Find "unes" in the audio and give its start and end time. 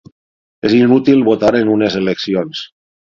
1.73-1.99